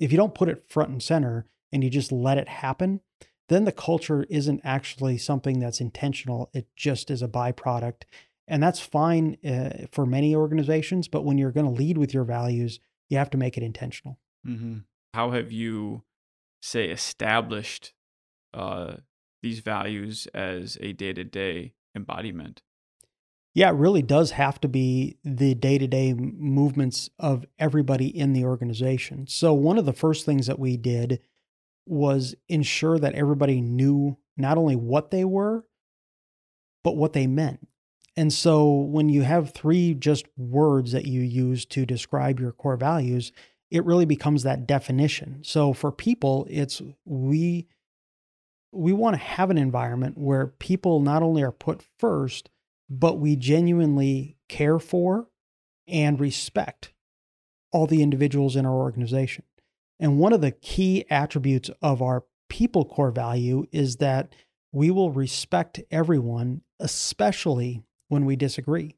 If 0.00 0.10
you 0.10 0.18
don't 0.18 0.34
put 0.34 0.48
it 0.48 0.64
front 0.68 0.90
and 0.90 1.02
center 1.02 1.46
and 1.70 1.84
you 1.84 1.90
just 1.90 2.10
let 2.10 2.38
it 2.38 2.48
happen, 2.48 3.00
then 3.48 3.64
the 3.64 3.72
culture 3.72 4.24
isn't 4.30 4.60
actually 4.64 5.18
something 5.18 5.60
that's 5.60 5.80
intentional. 5.80 6.50
It 6.52 6.68
just 6.74 7.10
is 7.10 7.22
a 7.22 7.28
byproduct. 7.28 8.02
And 8.48 8.62
that's 8.62 8.80
fine 8.80 9.36
uh, 9.48 9.86
for 9.92 10.06
many 10.06 10.34
organizations. 10.34 11.06
But 11.06 11.24
when 11.24 11.38
you're 11.38 11.52
going 11.52 11.66
to 11.66 11.72
lead 11.72 11.98
with 11.98 12.14
your 12.14 12.24
values, 12.24 12.80
you 13.08 13.18
have 13.18 13.30
to 13.30 13.38
make 13.38 13.56
it 13.56 13.62
intentional. 13.62 14.18
Mm-hmm. 14.46 14.78
How 15.14 15.32
have 15.32 15.52
you, 15.52 16.02
say, 16.62 16.88
established 16.90 17.92
uh, 18.54 18.94
these 19.42 19.60
values 19.60 20.26
as 20.32 20.78
a 20.80 20.92
day 20.92 21.12
to 21.12 21.24
day 21.24 21.74
embodiment? 21.94 22.62
Yeah, 23.52 23.70
it 23.70 23.74
really 23.74 24.02
does 24.02 24.32
have 24.32 24.60
to 24.60 24.68
be 24.68 25.16
the 25.24 25.54
day 25.54 25.76
to 25.78 25.88
day 25.88 26.14
movements 26.14 27.10
of 27.18 27.44
everybody 27.58 28.06
in 28.06 28.32
the 28.32 28.44
organization. 28.44 29.26
So, 29.26 29.52
one 29.52 29.76
of 29.76 29.86
the 29.86 29.92
first 29.92 30.24
things 30.24 30.46
that 30.46 30.58
we 30.58 30.76
did 30.76 31.20
was 31.86 32.36
ensure 32.48 32.98
that 32.98 33.14
everybody 33.14 33.60
knew 33.60 34.18
not 34.36 34.56
only 34.56 34.76
what 34.76 35.10
they 35.10 35.24
were, 35.24 35.64
but 36.84 36.96
what 36.96 37.12
they 37.12 37.26
meant. 37.26 37.66
And 38.16 38.32
so, 38.32 38.70
when 38.70 39.08
you 39.08 39.22
have 39.22 39.52
three 39.52 39.94
just 39.94 40.26
words 40.36 40.92
that 40.92 41.06
you 41.06 41.20
use 41.20 41.64
to 41.66 41.84
describe 41.84 42.38
your 42.38 42.52
core 42.52 42.76
values, 42.76 43.32
it 43.68 43.84
really 43.84 44.06
becomes 44.06 44.44
that 44.44 44.66
definition. 44.68 45.40
So, 45.42 45.72
for 45.72 45.90
people, 45.90 46.46
it's 46.48 46.80
we 47.04 47.66
we 48.72 48.92
want 48.92 49.14
to 49.14 49.22
have 49.22 49.50
an 49.50 49.58
environment 49.58 50.16
where 50.16 50.46
people 50.46 51.00
not 51.00 51.24
only 51.24 51.42
are 51.42 51.50
put 51.50 51.82
first, 51.98 52.48
but 52.90 53.18
we 53.18 53.36
genuinely 53.36 54.36
care 54.48 54.80
for 54.80 55.28
and 55.86 56.18
respect 56.18 56.92
all 57.72 57.86
the 57.86 58.02
individuals 58.02 58.56
in 58.56 58.66
our 58.66 58.74
organization. 58.74 59.44
And 60.00 60.18
one 60.18 60.32
of 60.32 60.40
the 60.40 60.50
key 60.50 61.04
attributes 61.08 61.70
of 61.80 62.02
our 62.02 62.24
people 62.48 62.84
core 62.84 63.12
value 63.12 63.64
is 63.70 63.96
that 63.96 64.34
we 64.72 64.90
will 64.90 65.12
respect 65.12 65.80
everyone, 65.90 66.62
especially 66.80 67.84
when 68.08 68.24
we 68.24 68.34
disagree. 68.34 68.96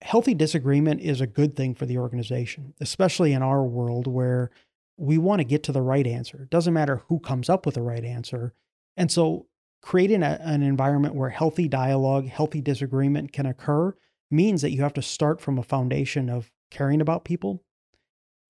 Healthy 0.00 0.34
disagreement 0.34 1.00
is 1.00 1.20
a 1.20 1.26
good 1.26 1.54
thing 1.54 1.74
for 1.74 1.86
the 1.86 1.98
organization, 1.98 2.74
especially 2.80 3.32
in 3.32 3.42
our 3.42 3.62
world 3.62 4.06
where 4.06 4.50
we 4.96 5.18
want 5.18 5.40
to 5.40 5.44
get 5.44 5.62
to 5.64 5.72
the 5.72 5.82
right 5.82 6.06
answer. 6.06 6.42
It 6.42 6.50
doesn't 6.50 6.74
matter 6.74 7.02
who 7.08 7.18
comes 7.20 7.48
up 7.48 7.66
with 7.66 7.74
the 7.74 7.82
right 7.82 8.04
answer. 8.04 8.54
And 8.96 9.10
so 9.10 9.46
creating 9.82 10.22
a, 10.22 10.38
an 10.42 10.62
environment 10.62 11.14
where 11.14 11.30
healthy 11.30 11.68
dialogue, 11.68 12.28
healthy 12.28 12.60
disagreement 12.60 13.32
can 13.32 13.46
occur 13.46 13.94
means 14.30 14.62
that 14.62 14.70
you 14.70 14.82
have 14.82 14.94
to 14.94 15.02
start 15.02 15.40
from 15.40 15.58
a 15.58 15.62
foundation 15.62 16.30
of 16.30 16.50
caring 16.70 17.00
about 17.00 17.24
people 17.24 17.62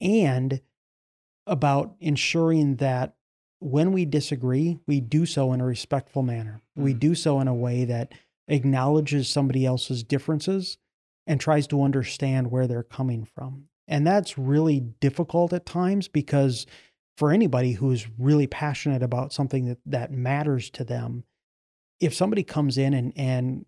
and 0.01 0.61
about 1.47 1.95
ensuring 2.01 2.77
that 2.77 3.15
when 3.59 3.93
we 3.93 4.05
disagree, 4.05 4.79
we 4.87 5.01
do 5.01 5.25
so 5.25 5.53
in 5.53 5.61
a 5.61 5.65
respectful 5.65 6.23
manner. 6.23 6.61
Mm-hmm. 6.77 6.85
We 6.85 6.95
do 6.95 7.15
so 7.15 7.41
in 7.41 7.49
a 7.49 7.55
way 7.55 7.85
that 7.85 8.13
acknowledges 8.49 9.29
somebody 9.29 9.65
else's 9.65 10.03
differences 10.03 10.79
and 11.27 11.41
tries 11.41 11.67
to 11.69 11.83
understand 11.83 12.51
where 12.51 12.67
they're 12.67 12.83
coming 12.83 13.25
from. 13.25 13.65
And 13.89 14.07
that's 14.07 14.37
really 14.37 14.81
difficult 14.81 15.53
at 15.53 15.67
times 15.67 16.09
because 16.09 16.67
for 17.17 17.31
anybody 17.31 17.73
who's 17.73 18.07
really 18.19 18.47
passionate 18.47 19.03
about 19.03 19.33
something 19.33 19.67
that, 19.67 19.79
that 19.87 20.13
matters 20.13 20.71
to 20.71 20.85
them, 20.85 21.25
if 22.01 22.15
somebody 22.15 22.43
comes 22.43 22.79
in 22.79 22.95
and, 22.95 23.13
and 23.17 23.67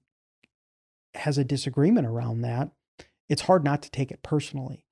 has 1.14 1.38
a 1.38 1.44
disagreement 1.44 2.06
around 2.06 2.42
that, 2.42 2.70
it's 3.28 3.42
hard 3.42 3.64
not 3.64 3.82
to 3.82 3.90
take 3.90 4.10
it 4.10 4.22
personally. 4.22 4.84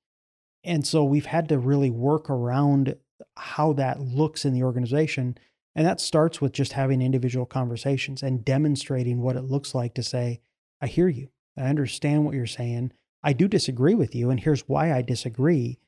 And 0.65 0.87
so 0.87 1.03
we've 1.03 1.27
had 1.27 1.49
to 1.49 1.59
really 1.59 1.91
work 1.91 2.31
around 2.31 2.97
how 3.37 3.73
that 3.75 4.01
looks 4.01 4.45
in 4.45 4.53
the 4.53 4.63
organization. 4.63 5.37
And 5.75 5.87
that 5.87 6.01
starts 6.01 6.41
with 6.41 6.53
just 6.53 6.75
having 6.75 7.03
individual 7.03 7.47
conversations 7.47 8.23
and 8.23 8.45
demonstrating 8.45 9.23
what 9.23 9.37
it 9.37 9.45
looks 9.45 9.75
like 9.75 9.95
to 9.95 10.03
say, 10.03 10.41
I 10.81 10.87
hear 10.87 11.09
you. 11.09 11.29
I 11.57 11.63
understand 11.63 12.25
what 12.25 12.35
you're 12.35 12.47
saying. 12.47 12.93
I 13.23 13.33
do 13.33 13.49
disagree 13.49 13.95
with 13.95 14.15
you. 14.15 14.31
And 14.31 14.41
here's 14.41 14.69
why 14.69 14.93
I 14.93 15.03
disagree 15.03 15.79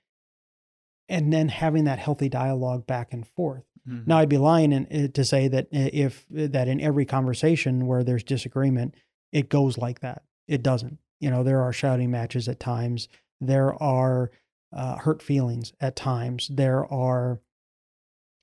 and 1.09 1.33
then 1.33 1.49
having 1.49 1.85
that 1.85 1.99
healthy 1.99 2.29
dialogue 2.29 2.87
back 2.87 3.13
and 3.13 3.27
forth. 3.27 3.65
Mm-hmm. 3.89 4.05
Now, 4.07 4.19
I'd 4.19 4.29
be 4.29 4.39
lying 4.39 4.73
in, 4.73 4.87
uh, 4.87 5.09
to 5.09 5.25
say 5.25 5.49
that 5.49 5.67
uh, 5.67 5.91
if 5.93 6.25
uh, 6.37 6.47
that 6.51 6.69
in 6.69 6.81
every 6.81 7.05
conversation 7.05 7.87
where 7.87 8.03
there's 8.03 8.25
disagreement, 8.25 8.95
it 9.33 9.49
goes 9.49 9.77
like 9.77 10.01
that. 10.01 10.23
It 10.49 10.63
doesn't. 10.63 10.99
You 11.21 11.31
know, 11.31 11.43
there 11.43 11.61
are 11.61 11.73
shouting 11.73 12.11
matches 12.11 12.49
at 12.49 12.61
times. 12.61 13.09
There 13.41 13.75
are 13.83 14.31
uh, 14.73 14.97
hurt 14.97 15.23
feelings 15.23 15.73
at 15.81 15.97
times. 15.97 16.49
There 16.53 16.91
are 16.93 17.41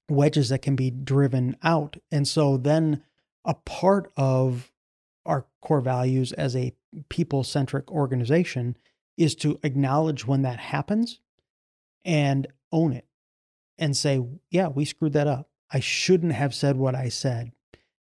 wedges 0.10 0.50
that 0.50 0.62
can 0.62 0.76
be 0.76 0.92
driven 0.92 1.56
out. 1.64 1.98
And 2.12 2.28
so 2.28 2.58
then 2.58 3.04
a 3.46 3.54
part 3.54 4.12
of 4.16 4.72
our 5.26 5.46
core 5.62 5.82
values 5.82 6.32
as 6.34 6.56
a 6.56 6.74
people 7.10 7.44
centric 7.44 7.92
organization 7.92 8.78
is 9.18 9.36
to 9.36 9.60
acknowledge 9.64 10.26
when 10.26 10.42
that 10.42 10.60
happens 10.60 11.20
and 12.06 12.48
own 12.72 12.94
it 12.94 13.06
and 13.78 13.96
say, 13.96 14.22
yeah, 14.50 14.68
we 14.68 14.86
screwed 14.86 15.14
that 15.14 15.28
up. 15.28 15.50
I 15.72 15.80
shouldn't 15.80 16.34
have 16.34 16.54
said 16.54 16.76
what 16.78 16.96
I 16.96 17.10
said. 17.10 17.52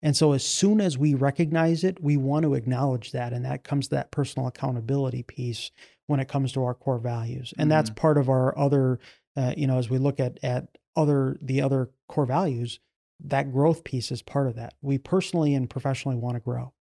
And 0.01 0.15
so, 0.15 0.33
as 0.33 0.45
soon 0.45 0.79
as 0.79 0.97
we 0.97 1.15
recognize 1.15 1.83
it, 1.83 2.01
we 2.01 2.17
want 2.17 2.43
to 2.43 2.53
acknowledge 2.53 3.11
that. 3.11 3.33
And 3.33 3.43
that 3.45 3.63
comes 3.63 3.87
to 3.87 3.95
that 3.95 4.11
personal 4.11 4.47
accountability 4.47 5.23
piece 5.23 5.71
when 6.05 6.19
it 6.19 6.27
comes 6.27 6.51
to 6.53 6.63
our 6.63 6.73
core 6.73 6.99
values. 6.99 7.53
And 7.57 7.63
mm-hmm. 7.63 7.69
that's 7.69 7.89
part 7.89 8.17
of 8.17 8.29
our 8.29 8.57
other, 8.57 8.99
uh, 9.35 9.53
you 9.57 9.67
know, 9.67 9.77
as 9.77 9.89
we 9.89 9.97
look 9.97 10.19
at, 10.19 10.39
at 10.43 10.67
other, 10.95 11.37
the 11.41 11.61
other 11.61 11.89
core 12.07 12.25
values, 12.25 12.79
that 13.23 13.51
growth 13.51 13.83
piece 13.83 14.11
is 14.11 14.21
part 14.21 14.47
of 14.47 14.55
that. 14.55 14.75
We 14.81 14.97
personally 14.97 15.55
and 15.55 15.69
professionally 15.69 16.17
want 16.17 16.35
to 16.35 16.41
grow. 16.41 16.73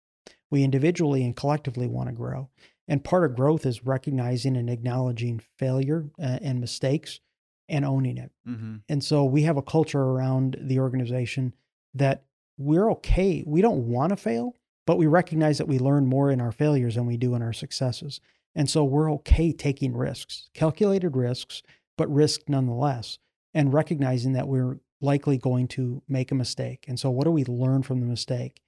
We 0.51 0.63
individually 0.63 1.25
and 1.25 1.35
collectively 1.35 1.89
want 1.89 2.09
to 2.09 2.15
grow. 2.15 2.51
And 2.89 3.03
part 3.03 3.25
of 3.25 3.37
growth 3.37 3.67
is 3.67 3.85
recognizing 3.85 4.57
and 4.57 4.71
acknowledging 4.71 5.41
failure 5.59 6.07
uh, 6.21 6.39
and 6.41 6.61
mistakes 6.61 7.21
and 7.69 7.85
owning 7.85 8.17
it. 8.17 8.31
Mm-hmm. 8.49 8.77
And 8.89 9.03
so 9.03 9.25
we 9.25 9.43
have 9.43 9.57
a 9.57 9.63
culture 9.63 10.01
around 10.01 10.57
the 10.61 10.79
organization 10.79 11.55
that 11.95 12.25
we're 12.59 12.91
okay. 12.93 13.43
We 13.47 13.61
don't 13.61 13.89
want 13.89 14.11
to 14.11 14.17
fail, 14.17 14.55
but 14.87 14.99
we 14.99 15.07
recognize 15.07 15.59
that 15.59 15.69
we 15.69 15.79
learn 15.79 16.07
more 16.07 16.31
in 16.31 16.41
our 16.41 16.53
failures 16.53 16.95
than 16.95 17.07
we 17.07 17.17
do 17.17 17.35
in 17.35 17.43
our 17.43 17.53
successes. 17.53 18.21
And 18.55 18.71
so 18.71 18.85
we're 18.85 19.13
okay 19.15 19.53
taking 19.53 19.97
risks, 19.97 20.49
calculated 20.55 21.17
risks, 21.17 21.63
but 21.99 22.13
risk 22.13 22.43
nonetheless, 22.49 23.19
and 23.53 23.75
recognizing 23.75 24.33
that 24.35 24.49
we're 24.49 24.79
likely 25.01 25.37
going 25.37 25.69
to 25.69 26.03
make 26.09 26.31
a 26.31 26.37
mistake. 26.37 26.85
And 26.89 26.99
so 26.99 27.11
what 27.11 27.25
do 27.25 27.31
we 27.31 27.45
learn 27.45 27.83
from 27.83 28.01
the 28.01 28.07
mistake? 28.07 28.63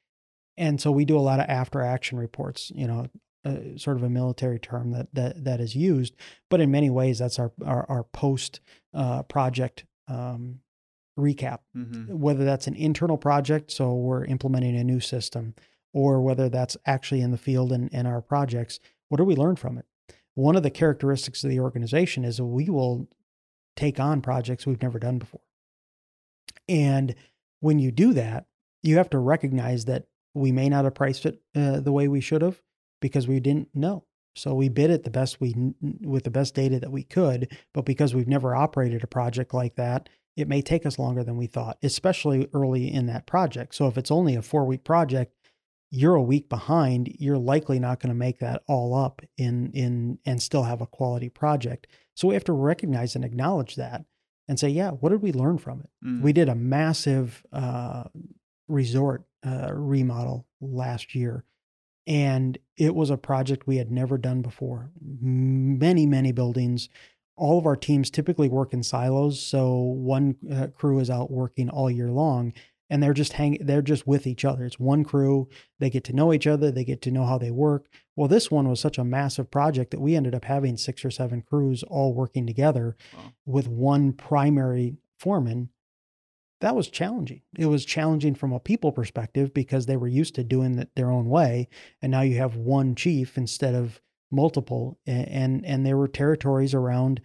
And 0.57 0.81
so 0.81 0.91
we 0.91 1.05
do 1.05 1.17
a 1.17 1.21
lot 1.21 1.41
of 1.41 1.47
after 1.49 1.81
action 1.81 2.19
reports, 2.19 2.73
you 2.75 2.87
know, 2.87 3.07
uh, 3.45 3.77
sort 3.77 3.97
of 3.97 4.03
a 4.03 4.09
military 4.09 4.59
term 4.59 4.91
that 4.93 5.09
that 5.15 5.45
that 5.45 5.61
is 5.61 5.77
used, 5.77 6.15
but 6.51 6.61
in 6.61 6.71
many 6.71 6.91
ways 6.91 7.19
that's 7.19 7.39
our 7.39 7.53
our, 7.65 7.87
our 7.89 8.05
post 8.05 8.61
uh, 8.95 9.23
project 9.23 9.85
um, 10.09 10.61
recap. 11.19 11.61
Mm-hmm. 11.77 12.19
Whether 12.19 12.45
that's 12.45 12.67
an 12.67 12.75
internal 12.75 13.17
project, 13.17 13.71
so 13.71 13.95
we're 13.95 14.25
implementing 14.25 14.77
a 14.77 14.85
new 14.85 15.01
system, 15.01 15.55
or 15.93 16.21
whether 16.21 16.49
that's 16.49 16.77
actually 16.87 17.21
in 17.21 17.31
the 17.31 17.39
field 17.39 17.73
and 17.73 17.89
in 17.93 18.07
our 18.07 18.21
projects, 18.21 18.81
what 19.09 19.19
do 19.19 19.25
we 19.25 19.37
learn 19.37 19.57
from 19.57 19.79
it? 19.79 19.87
One 20.35 20.57
of 20.57 20.63
the 20.63 20.71
characteristics 20.71 21.43
of 21.45 21.51
the 21.51 21.61
organization 21.61 22.25
is 22.25 22.37
that 22.37 22.45
we 22.45 22.69
will 22.69 23.09
take 23.77 24.01
on 24.01 24.21
projects 24.21 24.67
we've 24.67 24.83
never 24.83 24.99
done 24.99 25.19
before, 25.19 25.43
and 26.69 27.15
when 27.61 27.79
you 27.79 27.91
do 27.91 28.13
that, 28.15 28.47
you 28.83 28.97
have 28.97 29.11
to 29.11 29.19
recognize 29.19 29.85
that 29.87 30.07
we 30.35 30.53
may 30.53 30.69
not 30.69 30.85
have 30.85 30.95
priced 30.95 31.27
it 31.27 31.41
uh, 31.57 31.81
the 31.81 31.93
way 31.93 32.07
we 32.07 32.21
should 32.21 32.43
have 32.43 32.61
because 33.01 33.29
we 33.29 33.41
didn't 33.41 33.69
know. 33.75 34.05
So 34.37 34.55
we 34.55 34.69
bid 34.69 34.91
it 34.91 35.03
the 35.03 35.11
best 35.11 35.41
we 35.41 35.55
with 36.01 36.25
the 36.25 36.31
best 36.31 36.55
data 36.55 36.79
that 36.79 36.93
we 36.93 37.03
could, 37.03 37.57
but 37.75 37.85
because 37.85 38.15
we've 38.15 38.29
never 38.29 38.55
operated 38.55 39.03
a 39.03 39.09
project 39.09 39.53
like 39.53 39.75
that, 39.77 40.09
it 40.37 40.49
may 40.49 40.63
take 40.63 40.87
us 40.87 40.99
longer 40.99 41.25
than 41.25 41.37
we 41.37 41.47
thought, 41.47 41.79
especially 41.83 42.49
early 42.55 42.93
in 42.93 43.07
that 43.07 43.27
project. 43.27 43.75
So 43.75 43.89
if 43.89 43.99
it's 43.99 44.13
only 44.13 44.37
a 44.37 44.41
4-week 44.41 44.85
project, 44.85 45.35
you're 45.91 46.15
a 46.15 46.23
week 46.23 46.49
behind, 46.49 47.17
you're 47.19 47.39
likely 47.39 47.81
not 47.81 47.99
going 47.99 48.11
to 48.11 48.15
make 48.15 48.39
that 48.39 48.63
all 48.69 48.95
up 48.95 49.23
in 49.37 49.73
in 49.73 50.19
and 50.25 50.41
still 50.41 50.65
have 50.65 50.81
a 50.81 50.87
quality 50.87 51.29
project. 51.29 51.87
So 52.15 52.29
we 52.29 52.35
have 52.35 52.45
to 52.45 52.53
recognize 52.53 53.17
and 53.17 53.25
acknowledge 53.25 53.77
that 53.77 54.05
and 54.47 54.59
say, 54.59 54.69
yeah, 54.69 54.91
what 54.91 55.11
did 55.11 55.23
we 55.23 55.33
learn 55.33 55.59
from 55.59 55.81
it? 55.81 55.91
Mm. 56.07 56.23
We 56.23 56.33
did 56.33 56.49
a 56.49 56.55
massive 56.55 57.45
uh, 57.53 58.05
resort 58.69 59.25
uh, 59.47 59.73
remodel 59.73 60.47
last 60.61 61.15
year 61.15 61.45
and 62.09 62.57
it 62.79 62.95
was 62.95 63.11
a 63.11 63.19
project 63.19 63.67
we 63.67 63.77
had 63.77 63.93
never 63.93 64.17
done 64.17 64.41
before. 64.41 64.91
Many, 65.01 66.07
many 66.07 66.33
buildings. 66.33 66.89
All 67.37 67.59
of 67.59 67.67
our 67.67 67.77
teams 67.77 68.11
typically 68.11 68.49
work 68.49 68.73
in 68.73 68.83
silos, 68.83 69.41
so 69.41 69.75
one 69.77 70.37
uh, 70.51 70.69
crew 70.69 70.99
is 70.99 71.11
out 71.11 71.31
working 71.31 71.69
all 71.69 71.91
year 71.91 72.11
long, 72.11 72.55
and 72.89 73.03
they're 73.03 73.13
just 73.13 73.35
hang. 73.35 73.59
They're 73.61 73.83
just 73.83 74.07
with 74.07 74.27
each 74.27 74.45
other. 74.45 74.65
It's 74.65 74.81
one 74.81 75.05
crew. 75.05 75.49
They 75.79 75.91
get 75.91 76.03
to 76.05 76.15
know 76.15 76.33
each 76.33 76.47
other. 76.47 76.73
They 76.73 76.85
get 76.85 77.03
to 77.03 77.11
know 77.11 77.27
how 77.27 77.37
they 77.37 77.51
work. 77.51 77.87
Well, 78.17 78.27
this 78.27 78.51
one 78.51 78.69
was 78.69 78.81
such 78.81 78.97
a 78.97 79.05
massive 79.05 79.51
project 79.51 79.91
that 79.91 80.01
we 80.01 80.17
ended 80.17 80.35
up 80.35 80.47
having 80.47 80.79
six 80.79 81.05
or 81.05 81.11
seven 81.11 81.43
crews 81.43 81.83
all 81.85 82.15
working 82.15 82.47
together 82.47 82.97
wow. 83.15 83.33
with 83.45 83.69
one 83.69 84.15
primary 84.15 84.97
foreman, 85.19 85.69
that 86.61 86.75
was 86.75 86.89
challenging. 86.89 87.43
It 87.57 87.67
was 87.67 87.85
challenging 87.85 88.35
from 88.35 88.53
a 88.53 88.61
people 88.61 88.93
perspective 88.93 89.55
because 89.55 89.87
they 89.87 89.97
were 89.97 90.09
used 90.09 90.35
to 90.37 90.45
doing 90.45 90.79
it 90.79 90.91
their 90.97 91.11
own 91.11 91.29
way, 91.29 91.69
and 92.03 92.11
now 92.11 92.23
you 92.23 92.37
have 92.39 92.57
one 92.57 92.95
chief 92.95 93.37
instead 93.39 93.75
of 93.75 94.01
multiple, 94.31 94.99
and 95.07 95.29
and, 95.29 95.67
and 95.67 95.87
there 95.87 95.97
were 95.97 96.09
territories 96.09 96.75
around. 96.75 97.21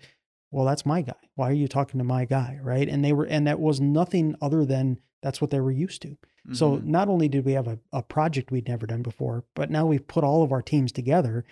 Well, 0.52 0.66
that's 0.66 0.86
my 0.86 1.02
guy. 1.02 1.14
Why 1.34 1.50
are 1.50 1.54
you 1.54 1.68
talking 1.68 1.98
to 1.98 2.04
my 2.04 2.26
guy, 2.26 2.60
right? 2.62 2.88
And 2.88 3.04
they 3.04 3.12
were, 3.12 3.26
and 3.26 3.48
that 3.48 3.60
was 3.60 3.82
nothing 3.82 4.36
other 4.40 4.66
than 4.66 5.00
that's 5.24 5.42
what 5.42 5.50
they 5.50 5.60
were 5.60 5.72
used 5.72 6.04
to. 6.04 6.10
Mm-hmm. 6.10 6.54
So 6.54 6.76
not 6.84 7.08
only 7.08 7.28
did 7.28 7.46
we 7.46 7.54
have 7.54 7.68
a, 7.68 7.80
a 7.92 8.04
project 8.04 8.52
we'd 8.52 8.68
never 8.68 8.86
done 8.86 9.02
before, 9.02 9.46
but 9.56 9.72
now 9.72 9.86
we've 9.86 10.08
put 10.08 10.24
all 10.24 10.44
of 10.44 10.52
our 10.52 10.62
teams 10.62 10.92
together. 10.92 11.46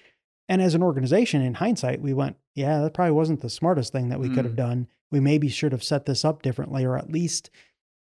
And 0.47 0.61
as 0.61 0.75
an 0.75 0.83
organization, 0.83 1.41
in 1.41 1.55
hindsight, 1.55 2.01
we 2.01 2.13
went, 2.13 2.35
yeah, 2.53 2.81
that 2.81 2.93
probably 2.93 3.13
wasn't 3.13 3.41
the 3.41 3.49
smartest 3.49 3.93
thing 3.93 4.09
that 4.09 4.19
we 4.19 4.27
mm. 4.27 4.35
could 4.35 4.45
have 4.45 4.53
mm. 4.53 4.57
done. 4.57 4.87
We 5.09 5.19
maybe 5.19 5.47
should 5.47 5.71
have 5.71 5.83
set 5.83 6.05
this 6.05 6.23
up 6.25 6.41
differently, 6.41 6.85
or 6.85 6.97
at 6.97 7.11
least 7.11 7.49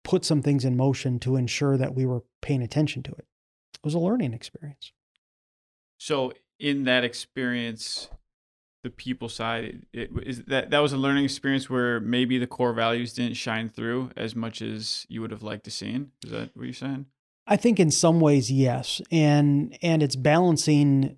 put 0.04 0.24
some 0.24 0.42
things 0.42 0.64
in 0.64 0.76
motion 0.76 1.18
to 1.20 1.36
ensure 1.36 1.76
that 1.76 1.94
we 1.94 2.06
were 2.06 2.22
paying 2.40 2.62
attention 2.62 3.02
to 3.02 3.10
it. 3.12 3.26
It 3.74 3.84
was 3.84 3.94
a 3.94 3.98
learning 3.98 4.34
experience. 4.34 4.92
So, 5.98 6.32
in 6.60 6.84
that 6.84 7.02
experience, 7.02 8.08
the 8.84 8.90
people 8.90 9.28
side, 9.28 9.86
it, 9.92 10.10
it 10.14 10.26
is 10.26 10.44
that 10.44 10.70
that 10.70 10.78
was 10.78 10.92
a 10.92 10.96
learning 10.96 11.24
experience 11.24 11.68
where 11.68 11.98
maybe 11.98 12.38
the 12.38 12.46
core 12.46 12.72
values 12.72 13.12
didn't 13.12 13.34
shine 13.34 13.68
through 13.68 14.10
as 14.16 14.36
much 14.36 14.62
as 14.62 15.06
you 15.08 15.20
would 15.22 15.30
have 15.30 15.42
liked 15.42 15.64
to 15.64 15.70
seen. 15.70 16.12
Is 16.24 16.30
that 16.30 16.50
what 16.54 16.64
you're 16.64 16.74
saying? 16.74 17.06
I 17.46 17.56
think 17.56 17.80
in 17.80 17.90
some 17.90 18.20
ways, 18.20 18.50
yes, 18.52 19.00
and 19.10 19.76
and 19.82 20.02
it's 20.02 20.16
balancing 20.16 21.16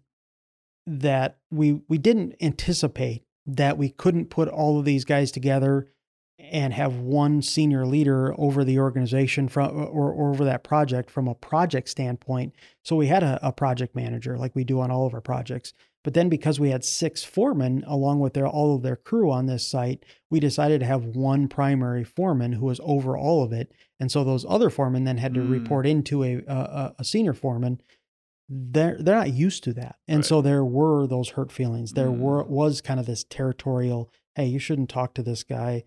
that 0.86 1.38
we 1.50 1.80
we 1.88 1.98
didn't 1.98 2.36
anticipate 2.40 3.24
that 3.46 3.76
we 3.76 3.90
couldn't 3.90 4.30
put 4.30 4.48
all 4.48 4.78
of 4.78 4.84
these 4.84 5.04
guys 5.04 5.30
together 5.30 5.88
and 6.38 6.74
have 6.74 6.96
one 6.96 7.40
senior 7.40 7.86
leader 7.86 8.34
over 8.38 8.64
the 8.64 8.78
organization 8.78 9.48
from 9.48 9.74
or, 9.76 10.10
or, 10.10 10.30
over 10.32 10.44
that 10.44 10.64
project 10.64 11.10
from 11.10 11.28
a 11.28 11.34
project 11.34 11.88
standpoint. 11.88 12.54
So 12.82 12.94
we 12.94 13.06
had 13.06 13.22
a, 13.22 13.38
a, 13.42 13.52
project 13.52 13.96
manager 13.96 14.36
like 14.36 14.54
we 14.54 14.62
do 14.62 14.80
on 14.80 14.90
all 14.90 15.06
of 15.06 15.14
our 15.14 15.22
projects. 15.22 15.72
But 16.04 16.14
then 16.14 16.28
because 16.28 16.60
we 16.60 16.70
had 16.70 16.84
six 16.84 17.24
foremen 17.24 17.82
along 17.86 18.20
with 18.20 18.34
their 18.34 18.46
all 18.46 18.76
of 18.76 18.82
their 18.82 18.96
crew 18.96 19.30
on 19.30 19.46
this 19.46 19.66
site, 19.66 20.04
we 20.30 20.38
decided 20.38 20.80
to 20.80 20.86
have 20.86 21.04
one 21.04 21.48
primary 21.48 22.04
foreman 22.04 22.52
who 22.52 22.66
was 22.66 22.80
over 22.84 23.16
all 23.16 23.42
of 23.42 23.52
it. 23.52 23.72
And 23.98 24.12
so 24.12 24.22
those 24.22 24.44
other 24.48 24.70
foremen 24.70 25.04
then 25.04 25.16
had 25.16 25.34
to 25.34 25.40
mm. 25.40 25.50
report 25.50 25.86
into 25.86 26.22
a, 26.22 26.42
a, 26.46 26.94
a 26.98 27.04
senior 27.04 27.34
foreman 27.34 27.80
they're 28.48 28.96
they're 29.00 29.16
not 29.16 29.32
used 29.32 29.64
to 29.64 29.72
that 29.72 29.96
and 30.06 30.18
right. 30.18 30.24
so 30.24 30.40
there 30.40 30.64
were 30.64 31.06
those 31.06 31.30
hurt 31.30 31.50
feelings 31.50 31.92
there 31.92 32.06
mm. 32.06 32.18
were 32.18 32.44
was 32.44 32.80
kind 32.80 33.00
of 33.00 33.06
this 33.06 33.24
territorial 33.24 34.08
hey 34.36 34.46
you 34.46 34.58
shouldn't 34.58 34.88
talk 34.88 35.14
to 35.14 35.22
this 35.22 35.42
guy 35.42 35.82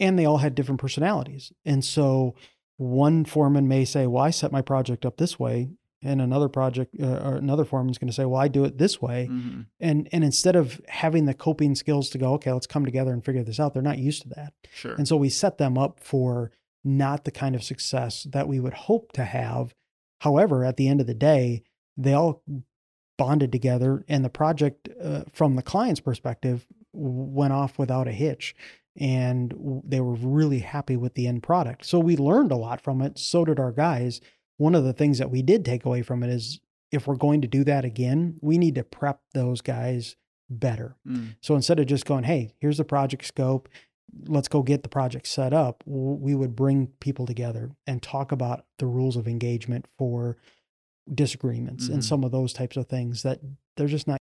and 0.00 0.18
they 0.18 0.24
all 0.24 0.38
had 0.38 0.54
different 0.54 0.80
personalities. 0.80 1.52
And 1.64 1.84
so 1.84 2.34
one 2.78 3.24
foreman 3.24 3.68
may 3.68 3.84
say, 3.84 4.06
"Well, 4.06 4.24
I 4.24 4.30
set 4.30 4.50
my 4.50 4.62
project 4.62 5.04
up 5.04 5.18
this 5.18 5.38
way," 5.38 5.68
and 6.02 6.20
another 6.20 6.48
project 6.48 6.96
uh, 6.98 7.20
or 7.22 7.36
another 7.36 7.64
foreman 7.64 7.90
is 7.90 7.98
going 7.98 8.08
to 8.08 8.14
say, 8.14 8.24
"Well, 8.24 8.40
I 8.40 8.48
do 8.48 8.64
it 8.64 8.78
this 8.78 9.02
way." 9.02 9.28
Mm-hmm. 9.30 9.60
And 9.78 10.08
and 10.10 10.24
instead 10.24 10.56
of 10.56 10.80
having 10.88 11.26
the 11.26 11.34
coping 11.34 11.74
skills 11.74 12.08
to 12.10 12.18
go, 12.18 12.32
"Okay, 12.34 12.52
let's 12.52 12.66
come 12.66 12.84
together 12.84 13.12
and 13.12 13.24
figure 13.24 13.44
this 13.44 13.60
out," 13.60 13.74
they're 13.74 13.82
not 13.82 13.98
used 13.98 14.22
to 14.22 14.28
that. 14.30 14.54
Sure. 14.72 14.94
And 14.94 15.06
so 15.06 15.16
we 15.16 15.28
set 15.28 15.58
them 15.58 15.76
up 15.76 16.00
for 16.00 16.52
not 16.82 17.24
the 17.24 17.30
kind 17.30 17.54
of 17.54 17.62
success 17.62 18.26
that 18.30 18.48
we 18.48 18.58
would 18.58 18.72
hope 18.72 19.12
to 19.12 19.24
have. 19.24 19.74
However, 20.20 20.64
at 20.64 20.78
the 20.78 20.88
end 20.88 21.02
of 21.02 21.06
the 21.06 21.14
day, 21.14 21.62
they 21.96 22.14
all 22.14 22.42
bonded 23.18 23.52
together, 23.52 24.02
and 24.08 24.24
the 24.24 24.30
project, 24.30 24.88
uh, 25.02 25.24
from 25.30 25.56
the 25.56 25.62
client's 25.62 26.00
perspective, 26.00 26.66
went 26.92 27.52
off 27.52 27.78
without 27.78 28.08
a 28.08 28.12
hitch 28.12 28.54
and 28.98 29.54
they 29.84 30.00
were 30.00 30.14
really 30.14 30.60
happy 30.60 30.96
with 30.96 31.14
the 31.14 31.26
end 31.26 31.42
product. 31.42 31.86
So 31.86 31.98
we 31.98 32.16
learned 32.16 32.52
a 32.52 32.56
lot 32.56 32.80
from 32.80 33.00
it. 33.02 33.18
So 33.18 33.44
did 33.44 33.60
our 33.60 33.72
guys. 33.72 34.20
One 34.56 34.74
of 34.74 34.84
the 34.84 34.92
things 34.92 35.18
that 35.18 35.30
we 35.30 35.42
did 35.42 35.64
take 35.64 35.84
away 35.84 36.02
from 36.02 36.22
it 36.22 36.30
is 36.30 36.60
if 36.90 37.06
we're 37.06 37.16
going 37.16 37.40
to 37.42 37.48
do 37.48 37.64
that 37.64 37.84
again, 37.84 38.36
we 38.40 38.58
need 38.58 38.74
to 38.74 38.84
prep 38.84 39.20
those 39.32 39.60
guys 39.60 40.16
better. 40.48 40.96
Mm. 41.06 41.36
So 41.40 41.54
instead 41.54 41.78
of 41.78 41.86
just 41.86 42.04
going, 42.04 42.24
hey, 42.24 42.54
here's 42.60 42.78
the 42.78 42.84
project 42.84 43.24
scope, 43.24 43.68
let's 44.26 44.48
go 44.48 44.62
get 44.62 44.82
the 44.82 44.88
project 44.88 45.28
set 45.28 45.52
up, 45.52 45.84
we 45.86 46.34
would 46.34 46.56
bring 46.56 46.88
people 46.98 47.26
together 47.26 47.70
and 47.86 48.02
talk 48.02 48.32
about 48.32 48.66
the 48.78 48.86
rules 48.86 49.16
of 49.16 49.28
engagement 49.28 49.86
for 49.96 50.36
disagreements 51.12 51.84
mm-hmm. 51.84 51.94
and 51.94 52.04
some 52.04 52.24
of 52.24 52.32
those 52.32 52.52
types 52.52 52.76
of 52.76 52.86
things 52.86 53.22
that 53.22 53.40
they're 53.76 53.86
just 53.86 54.08
not 54.08 54.18